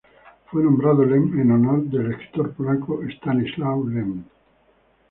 [0.47, 4.23] Fue nombrado Lem en honor al escritor polaco Stanisław Lem.